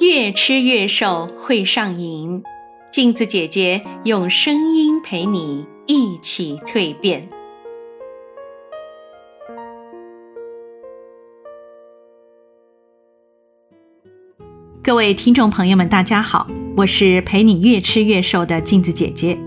[0.00, 2.42] 越吃越瘦会上瘾，
[2.90, 7.28] 镜子姐姐用声音陪你一起蜕变。
[14.82, 16.46] 各位听众朋友们，大家好，
[16.78, 19.38] 我是陪你越吃越瘦的镜子姐姐。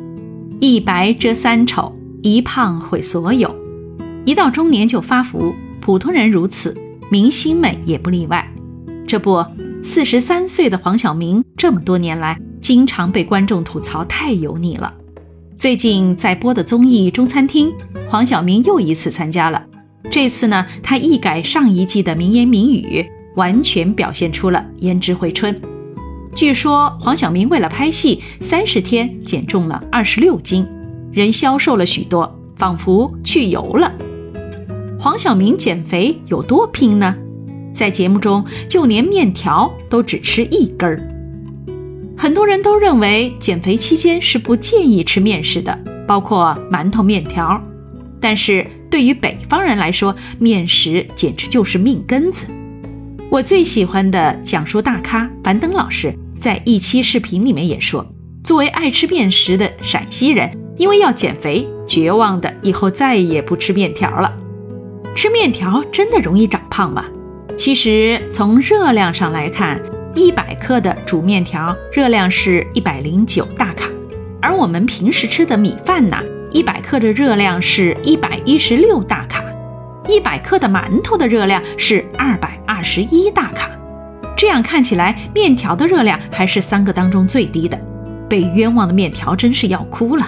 [0.59, 1.91] 一白遮三丑，
[2.21, 3.49] 一胖毁所有。
[4.23, 5.51] 一到中年就发福，
[5.81, 6.77] 普通人如此，
[7.09, 8.47] 明星们也不例外。
[9.07, 9.43] 这不，
[9.85, 14.93] 四十三岁的黄晓明这么多年来，经常被观众吐槽太油腻了。
[15.57, 17.69] 最近在播的综艺《中餐厅》，
[18.07, 19.61] 黄晓明又一次参加了。
[20.09, 25.53] 这次呢，他一改上一季的名言名语，完全表现出了颜值回春。
[26.33, 30.65] 据说黄晓明为了拍戏，三十天减重了二十六斤，
[31.11, 33.91] 人消瘦了许多，仿佛去油了。
[34.97, 37.13] 黄晓明减肥有多拼呢？
[37.73, 41.09] 在节目中，就连面条都只吃一根儿。
[42.15, 47.59] 很多人都认为减肥期间是不建议吃面食的，包括馒头、面条。
[48.21, 52.45] 但是对于北方人来说，面食简直就是命根子。
[53.29, 58.05] 我最喜欢的讲述大咖樊登老师在一期视频里面也说，
[58.43, 64.31] 作为爱吃面食的陕西人，因为要减肥，绝望的以后再也不吃面条了。
[65.15, 67.05] 吃面条真的容易长胖吗？
[67.57, 69.79] 其实从热量上来看，
[70.15, 73.89] 一百克的煮面条热量是一百零九大卡，
[74.41, 76.17] 而我们平时吃的米饭呢，
[76.51, 79.43] 一百克的热量是一百一十六大卡，
[80.07, 83.69] 一百克的馒头的热量是二百二十一大卡。
[84.35, 87.79] 这样看起来，面条的热量还是三个当中最低的。
[88.27, 90.27] 被冤枉的面条真是要哭了。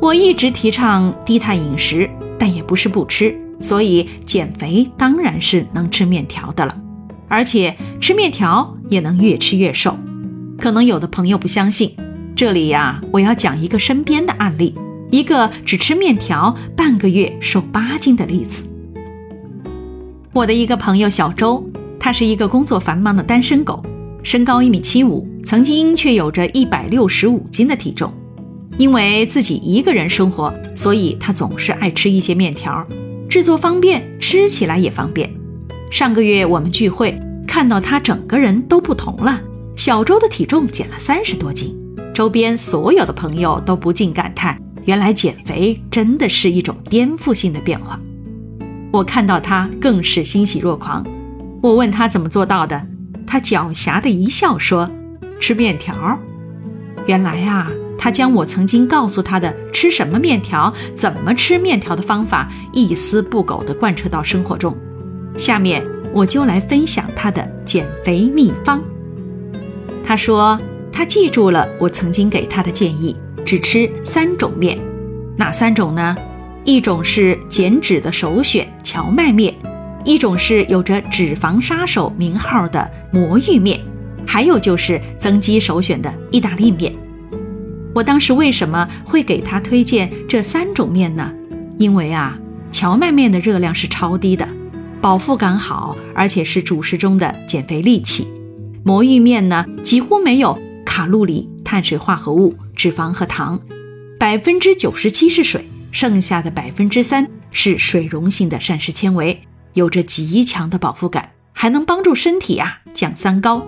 [0.00, 2.08] 我一直提倡低碳饮食，
[2.38, 3.36] 但也不是不吃。
[3.60, 6.76] 所以减肥当然是能吃面条的了，
[7.28, 9.96] 而且吃面条也能越吃越瘦。
[10.58, 11.94] 可能有的朋友不相信，
[12.36, 14.74] 这里呀，我要讲一个身边的案例，
[15.10, 18.64] 一个只吃面条半个月瘦八斤的例子。
[20.32, 21.64] 我的一个朋友小周，
[21.98, 23.82] 他是一个工作繁忙的单身狗，
[24.22, 28.12] 身高一米七五，曾经却有着一百六十五斤的体重。
[28.76, 32.84] 因为自己一个人生活，所以他总是爱吃一些面条。
[33.34, 35.28] 制作方便，吃起来也方便。
[35.90, 37.18] 上个月我们聚会，
[37.48, 39.40] 看到他整个人都不同了。
[39.74, 41.76] 小周的体重减了三十多斤，
[42.14, 47.98] 周边所有的朋友都不禁感叹：原来减肥真的是一种颠覆性的变化。
[48.92, 51.04] 我看到他更是欣喜若狂。
[51.60, 52.86] 我问他怎么做到的，
[53.26, 54.88] 他狡黠的一笑说
[55.42, 56.16] ：“吃面条。”
[57.08, 57.68] 原来啊。
[58.04, 64.76] 他将我曾经告诉他的吃什么面条、怎么吃面条的方法一丝不苟地贯彻到生活中。
[65.38, 65.82] 下面
[66.12, 68.84] 我就来分享他的减肥秘方。
[70.04, 70.60] 他说
[70.92, 74.78] 他记住了我曾经给他的建议，只吃三种面。
[75.34, 76.14] 哪三种呢？
[76.62, 79.54] 一种是减脂的首选荞麦面，
[80.04, 83.80] 一种是有着脂肪杀手名号的魔芋面，
[84.26, 86.94] 还有就是增肌首选的意大利面。
[87.94, 91.32] 我当时为什么会给他推荐这三种面呢？
[91.78, 92.36] 因为啊，
[92.70, 94.48] 荞麦面的热量是超低的，
[95.00, 98.26] 饱腹感好，而且是主食中的减肥利器。
[98.84, 103.60] 魔芋面呢，几乎没有卡路里、碳水化合物、脂肪和糖，
[104.18, 109.40] 百分之九十七是水，剩下的百分之三是水溶性的膳食纤维，
[109.74, 113.64] 有着极强的饱腹感，还能帮助身体啊降三高。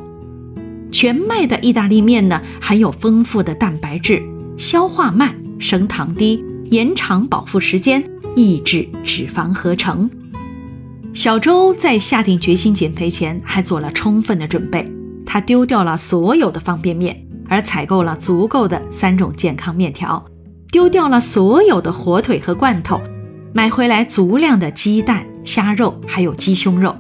[0.91, 4.23] 全麦的意大利面呢，含有丰富的蛋白质，
[4.57, 8.03] 消化慢，升糖低，延长饱腹时间，
[8.35, 10.09] 抑制脂肪合成。
[11.13, 14.91] 小周在下定决心减肥前，还做了充分的准备。
[15.25, 20.25] 他丢掉了所有的方便面，而采购了足够的三种健康面条；
[20.71, 23.01] 丢掉了所有的火腿和罐头，
[23.53, 26.93] 买回来足量的鸡蛋、虾肉，还有鸡胸肉；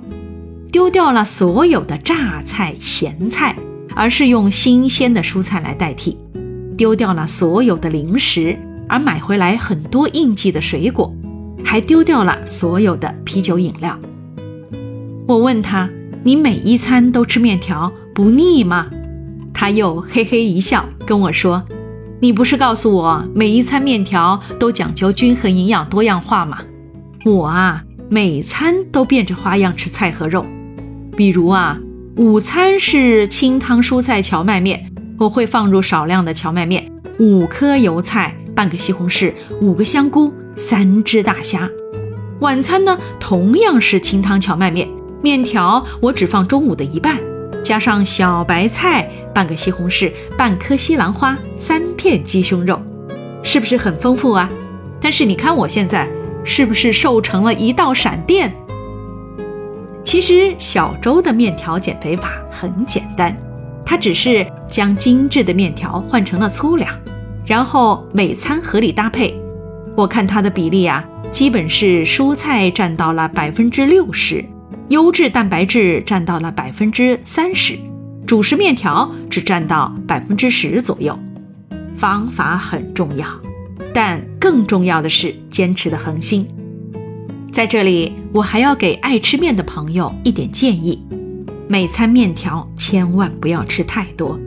[0.72, 3.54] 丢掉了所有的榨菜、咸菜。
[3.96, 6.18] 而是用新鲜的蔬菜来代替，
[6.76, 8.54] 丢掉了所有的零食，
[8.86, 11.10] 而买回来很多应季的水果，
[11.64, 13.98] 还丢掉了所有的啤酒饮料。
[15.26, 15.88] 我问他
[16.22, 18.86] ：“你每一餐都吃面条不腻吗？”
[19.54, 21.64] 他又嘿嘿一笑跟我说
[22.20, 26.58] ：“你不是告诉我每一餐面条都讲究均衡营养多样化吗？
[27.24, 30.44] 我啊，每餐都变着花样吃菜和肉，
[31.16, 31.78] 比如啊。”
[32.16, 41.68] 午餐是清汤蔬菜荞麦面，我会放入少量的荞麦面，五颗油菜，半个西红柿，五个香菇，三只大虾。
[42.40, 44.88] 晚餐呢，同样是清汤荞麦面，
[45.22, 47.18] 面条我只放中午的一半，
[47.62, 52.80] 加上小白菜、半个西红柿、半颗西兰花、三片鸡胸肉，
[53.42, 54.48] 是不是很丰富啊？
[55.02, 56.08] 但是你看我现在
[56.42, 58.50] 是不是瘦成了一道闪电？
[60.16, 63.36] 其实小周的面条减肥法很简单，
[63.84, 66.98] 他只是将精致的面条换成了粗粮，
[67.44, 69.38] 然后每餐合理搭配。
[69.94, 74.42] 我看他的比例啊，基本是蔬菜占到了百分之六十。
[74.88, 77.78] 优质蛋白质占到了百分之三十，
[78.26, 81.14] 主食面条只占到百分之十左右。
[81.94, 83.26] 方法很重要，
[83.92, 86.48] 但更重要的是坚持的恒心。
[87.52, 91.02] 在这里，我还要给爱吃面的朋友一点建议：
[91.68, 94.38] 每餐面条千万不要吃太多，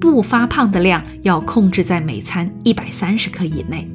[0.00, 3.88] 不发胖的量要控制在每餐一百三十克以内，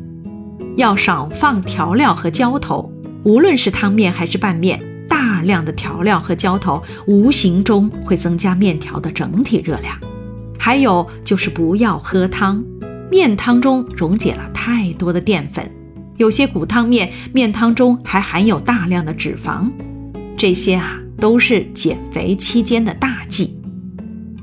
[0.75, 2.92] 要少放调料和浇头，
[3.24, 4.80] 无论是汤面还是拌面。
[5.10, 9.98] 大量的调料和浇头无形中会增加面条的整体热量，
[10.60, 12.62] 还有就是不要喝汤，
[13.10, 15.71] 面汤中溶解了太多的淀粉，
[16.17, 19.71] 有些骨汤面面汤中还含有大量的脂肪，
[20.37, 23.59] 这些啊都是减肥期间的大忌。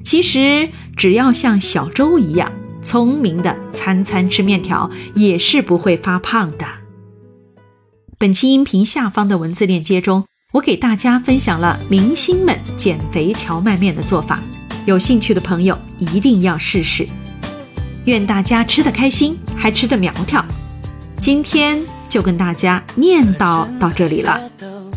[0.03, 6.67] 其实只要像小周一样聪明的餐餐吃面条，也是不会发胖的。
[8.19, 10.25] 本期音频下方的文字链接中。
[10.53, 14.41] 我给大家分享了明星们减肥荞麦面的做法，
[14.87, 17.09] 有兴趣的朋友一定要试试。
[18.05, 20.45] 愿大家吃得开心，还吃得苗条。
[21.25, 24.39] 今天就跟大家念叨到这里了，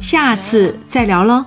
[0.01, 1.45] 下次再聊喽。